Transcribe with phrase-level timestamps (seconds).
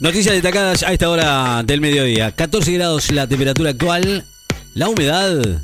[0.00, 2.30] Noticias destacadas a esta hora del mediodía.
[2.30, 4.24] 14 grados la temperatura actual.
[4.74, 5.60] La humedad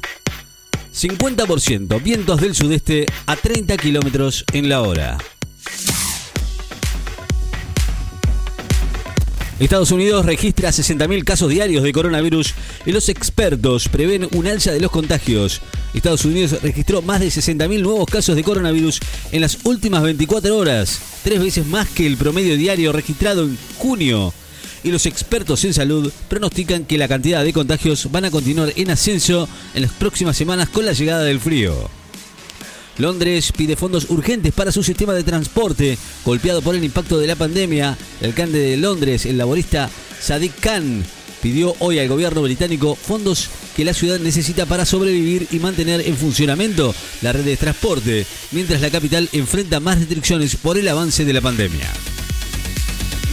[0.92, 2.02] 50%.
[2.02, 5.18] Vientos del sudeste a 30 kilómetros en la hora.
[9.64, 12.52] Estados Unidos registra 60.000 casos diarios de coronavirus
[12.84, 15.62] y los expertos prevén un alza de los contagios.
[15.94, 19.00] Estados Unidos registró más de 60.000 nuevos casos de coronavirus
[19.32, 24.34] en las últimas 24 horas, tres veces más que el promedio diario registrado en junio.
[24.82, 28.90] Y los expertos en salud pronostican que la cantidad de contagios van a continuar en
[28.90, 32.03] ascenso en las próximas semanas con la llegada del frío.
[32.98, 37.36] Londres pide fondos urgentes para su sistema de transporte, golpeado por el impacto de la
[37.36, 37.96] pandemia.
[38.20, 41.04] El alcalde de Londres, el laborista Sadiq Khan,
[41.42, 46.16] pidió hoy al gobierno británico fondos que la ciudad necesita para sobrevivir y mantener en
[46.16, 51.32] funcionamiento la red de transporte, mientras la capital enfrenta más restricciones por el avance de
[51.32, 51.90] la pandemia.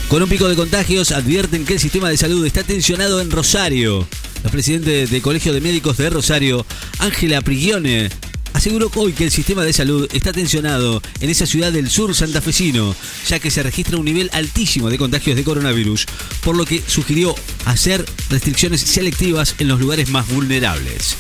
[0.10, 4.06] Con un pico de contagios, advierten que el sistema de salud está tensionado en Rosario.
[4.44, 6.66] La presidente del Colegio de Médicos de Rosario,
[7.00, 8.10] Ángela Prigione,
[8.54, 12.96] aseguró hoy que el sistema de salud está tensionado en esa ciudad del sur santafesino,
[13.28, 16.06] ya que se registra un nivel altísimo de contagios de coronavirus,
[16.44, 17.36] por lo que sugirió
[17.66, 21.16] hacer restricciones selectivas en los lugares más vulnerables.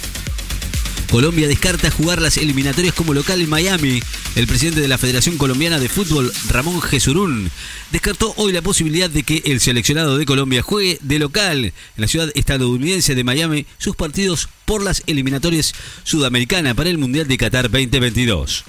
[1.12, 4.02] Colombia descarta jugar las eliminatorias como local en Miami.
[4.38, 7.52] El presidente de la Federación Colombiana de Fútbol, Ramón Jesurún,
[7.92, 12.08] descartó hoy la posibilidad de que el seleccionado de Colombia juegue de local en la
[12.08, 15.73] ciudad estadounidense de Miami sus partidos por las eliminatorias
[16.04, 18.64] sudamericanas para el Mundial de Qatar 2022.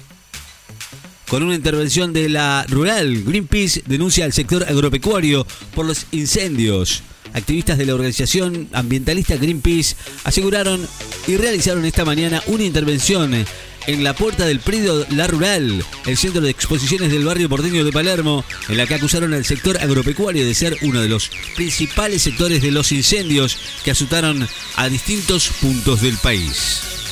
[1.29, 7.03] Con una intervención de la rural, Greenpeace denuncia al sector agropecuario por los incendios.
[7.33, 10.87] Activistas de la organización ambientalista Greenpeace aseguraron
[11.27, 13.33] y realizaron esta mañana una intervención
[13.87, 17.91] en la puerta del predio La Rural, el centro de exposiciones del barrio porteño de
[17.91, 22.61] Palermo, en la que acusaron al sector agropecuario de ser uno de los principales sectores
[22.61, 27.02] de los incendios que asustaron a distintos puntos del país.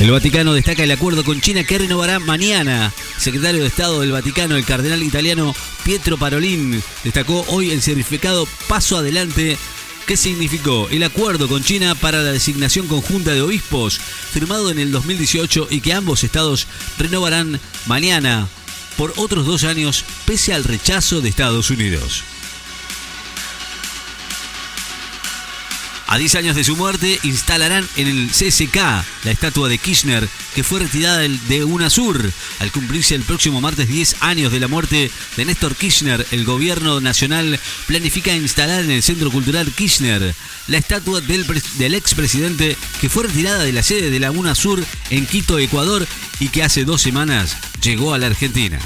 [0.00, 2.90] El Vaticano destaca el acuerdo con China que renovará mañana.
[3.18, 8.96] Secretario de Estado del Vaticano, el cardenal italiano Pietro Parolin, destacó hoy el certificado Paso
[8.96, 9.58] Adelante
[10.06, 14.90] ¿Qué significó el acuerdo con China para la designación conjunta de obispos firmado en el
[14.90, 16.66] 2018 y que ambos estados
[16.98, 18.48] renovarán mañana
[18.96, 22.24] por otros dos años pese al rechazo de Estados Unidos?
[26.10, 30.64] A 10 años de su muerte, instalarán en el CSK la estatua de Kirchner, que
[30.64, 32.32] fue retirada de UNASUR.
[32.58, 37.00] Al cumplirse el próximo martes 10 años de la muerte de Néstor Kirchner, el gobierno
[37.00, 40.34] nacional planifica instalar en el Centro Cultural Kirchner
[40.66, 41.46] la estatua del,
[41.78, 46.08] del expresidente que fue retirada de la sede de la UNASUR en Quito, Ecuador,
[46.40, 48.80] y que hace dos semanas llegó a la Argentina.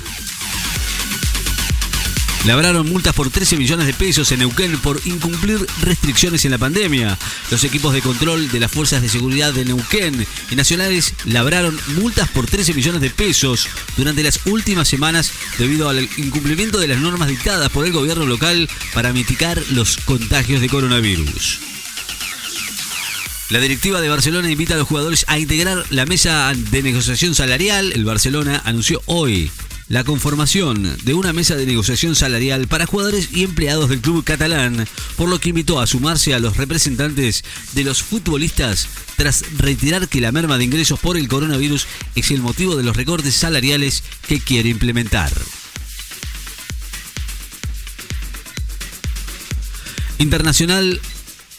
[2.45, 7.19] Labraron multas por 13 millones de pesos en Neuquén por incumplir restricciones en la pandemia.
[7.51, 12.29] Los equipos de control de las fuerzas de seguridad de Neuquén y nacionales labraron multas
[12.29, 13.67] por 13 millones de pesos
[13.97, 18.69] durante las últimas semanas debido al incumplimiento de las normas dictadas por el gobierno local
[18.93, 21.61] para mitigar los contagios de coronavirus.
[23.49, 27.93] La directiva de Barcelona invita a los jugadores a integrar la mesa de negociación salarial.
[27.93, 29.51] El Barcelona anunció hoy
[29.89, 34.87] la conformación de una mesa de negociación salarial para jugadores y empleados del club catalán,
[35.17, 40.21] por lo que invitó a sumarse a los representantes de los futbolistas tras retirar que
[40.21, 44.41] la merma de ingresos por el coronavirus es el motivo de los recortes salariales que
[44.41, 45.33] quiere implementar.
[50.19, 51.01] Internacional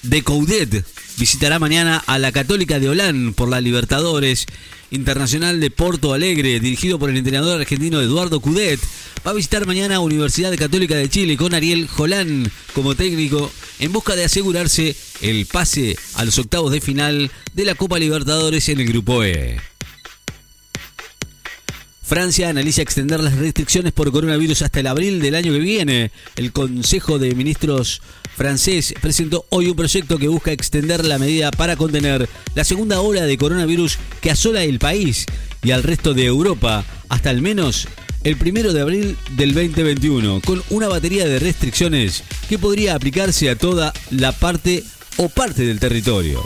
[0.02, 0.86] de Coudet
[1.18, 4.46] visitará mañana a la Católica de Holán por la Libertadores
[4.92, 8.80] Internacional de Porto Alegre, dirigido por el entrenador argentino Eduardo Cudet.
[9.26, 14.16] Va a visitar mañana Universidad Católica de Chile con Ariel Jolán como técnico en busca
[14.16, 18.88] de asegurarse el pase a los octavos de final de la Copa Libertadores en el
[18.88, 19.75] Grupo E.
[22.06, 26.12] Francia analiza extender las restricciones por coronavirus hasta el abril del año que viene.
[26.36, 28.00] El Consejo de Ministros
[28.36, 33.24] francés presentó hoy un proyecto que busca extender la medida para contener la segunda ola
[33.24, 35.26] de coronavirus que asola el país
[35.64, 37.88] y al resto de Europa hasta al menos
[38.24, 43.56] el primero de abril del 2021, con una batería de restricciones que podría aplicarse a
[43.56, 44.84] toda la parte
[45.18, 46.44] o parte del territorio.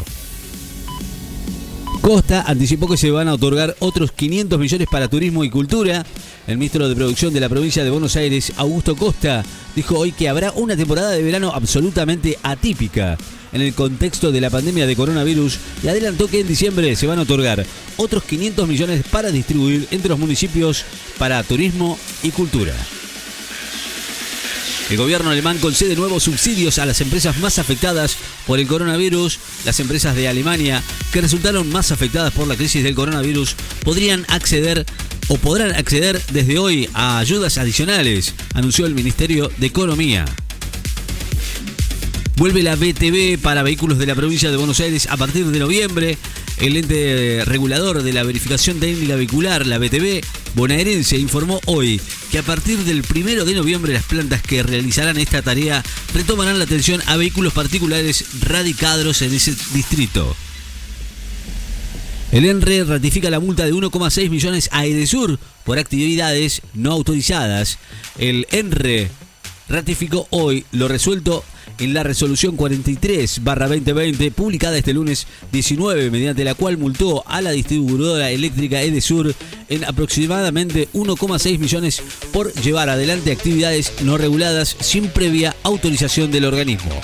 [2.02, 6.06] Costa anticipó que se van a otorgar otros 500 millones para turismo y cultura.
[6.48, 9.44] El ministro de Producción de la provincia de Buenos Aires, Augusto Costa,
[9.76, 13.18] dijo hoy que habrá una temporada de verano absolutamente atípica
[13.52, 17.20] en el contexto de la pandemia de coronavirus y adelantó que en diciembre se van
[17.20, 17.66] a otorgar
[17.98, 20.86] otros 500 millones para distribuir entre los municipios
[21.18, 22.74] para turismo y cultura.
[24.90, 28.18] El gobierno alemán concede nuevos subsidios a las empresas más afectadas
[28.50, 29.38] por el coronavirus.
[29.64, 30.82] Las empresas de Alemania
[31.14, 34.88] que resultaron más afectadas por la crisis del coronavirus podrían acceder
[35.28, 40.26] o podrán acceder desde hoy a ayudas adicionales, anunció el Ministerio de Economía.
[42.38, 46.18] Vuelve la BTV para vehículos de la provincia de Buenos Aires a partir de noviembre.
[46.58, 50.22] El ente regulador de la verificación técnica vehicular, la BTV
[50.56, 52.02] bonaerense, informó hoy
[52.32, 56.66] que a partir del primero de noviembre las plantas que realizarán esta tarea retomarán la
[56.66, 60.36] atención a vehículos particulares radicados en ese distrito.
[62.32, 67.80] El ENRE ratifica la multa de 1,6 millones a Edesur por actividades no autorizadas.
[68.20, 69.10] El ENRE
[69.68, 71.44] ratificó hoy lo resuelto
[71.80, 78.32] en la resolución 43-2020 publicada este lunes 19, mediante la cual multó a la distribuidora
[78.32, 79.34] eléctrica Edesur
[79.70, 87.00] en aproximadamente 1,6 millones por llevar adelante actividades no reguladas sin previa autorización del organismo.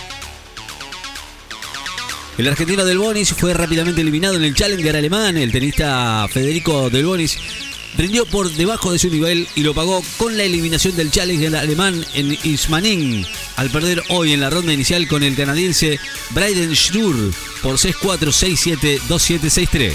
[2.38, 5.38] El argentino Del Bonis fue rápidamente eliminado en el Challenger alemán.
[5.38, 7.38] El tenista Federico Del Bonis
[7.97, 12.06] rindió por debajo de su nivel y lo pagó con la eliminación del Challenger alemán
[12.13, 13.25] en Ismaning,
[13.56, 16.00] al perder hoy en la ronda inicial con el canadiense
[16.31, 18.18] Bryden Schnur por 6-4,
[18.77, 19.94] 6-7, 2-7, 6-3.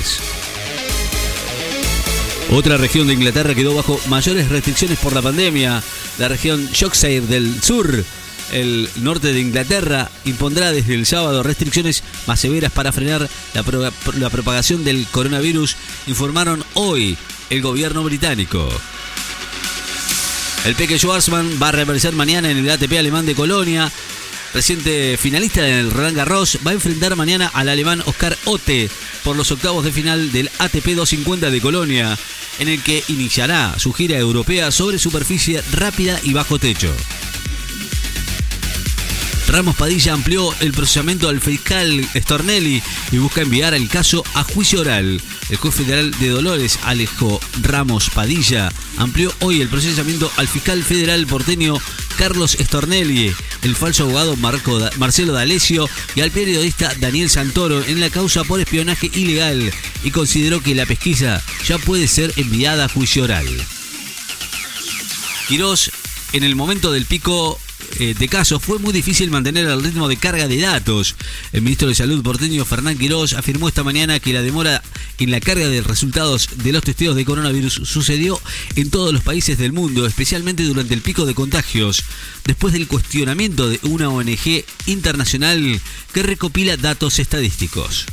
[2.53, 5.83] Otra región de Inglaterra quedó bajo mayores restricciones por la pandemia.
[6.19, 8.05] La región Yorkshire del sur
[8.53, 14.85] el norte de Inglaterra impondrá desde el sábado restricciones más severas para frenar la, propagación
[14.85, 15.77] del coronavirus,
[16.07, 17.17] informaron hoy
[17.51, 18.69] el gobierno británico.
[20.65, 23.91] El Peque Schwarzman va a reaparecer mañana en el ATP alemán de Colonia.
[24.53, 28.91] Reciente finalista del Roland Garros va a enfrentar mañana al alemán Oscar Otte
[29.25, 32.19] por los octavos de final del ATP 250 de Colonia,
[32.59, 36.93] en el que iniciará su gira europea sobre superficie rápida y bajo techo.
[39.51, 42.81] Ramos Padilla amplió el procesamiento al fiscal Stornelli
[43.11, 45.21] y busca enviar el caso a juicio oral.
[45.49, 51.27] El juez federal de Dolores, Alejo Ramos Padilla, amplió hoy el procesamiento al fiscal federal
[51.27, 51.79] porteño
[52.17, 58.45] Carlos Stornelli, el falso abogado Marcelo D'Alessio y al periodista Daniel Santoro en la causa
[58.45, 59.73] por espionaje ilegal
[60.05, 63.49] y consideró que la pesquisa ya puede ser enviada a juicio oral.
[65.49, 65.91] Quirós,
[66.33, 67.59] en el momento del pico
[67.99, 71.15] de casos fue muy difícil mantener el ritmo de carga de datos.
[71.53, 74.83] El ministro de Salud porteño Fernán Quirós afirmó esta mañana que la demora
[75.19, 78.41] en la carga de resultados de los testeos de coronavirus sucedió
[78.77, 82.05] en todos los países del mundo, especialmente durante el pico de contagios,
[82.45, 85.81] después del cuestionamiento de una ONG internacional
[86.13, 88.07] que recopila datos estadísticos.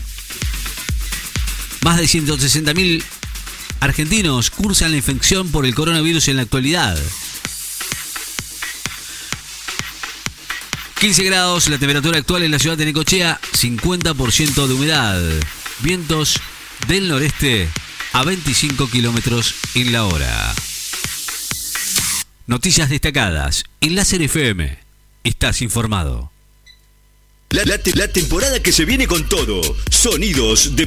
[1.81, 3.03] Más de 160.000
[3.79, 6.97] argentinos cursan la infección por el coronavirus en la actualidad.
[10.99, 15.21] 15 grados, la temperatura actual en la ciudad de Necochea, 50% de humedad.
[15.81, 16.39] Vientos
[16.87, 17.69] del noreste
[18.13, 20.55] a 25 kilómetros en la hora.
[22.47, 24.79] Noticias destacadas en Láser FM.
[25.23, 26.31] Estás informado.
[27.49, 29.61] La, la temporada que se viene con todo.
[29.89, 30.85] Sonidos de